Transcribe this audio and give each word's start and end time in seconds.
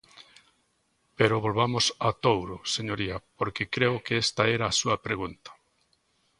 Pero 1.17 1.43
volvamos 1.45 1.85
a 2.07 2.09
Touro, 2.23 2.57
señoría, 2.75 3.17
porque 3.39 3.69
creo 3.75 3.95
que 4.05 4.15
esta 4.25 4.43
era 4.55 4.65
a 4.67 4.77
súa 4.79 4.95
pregunta. 5.07 5.51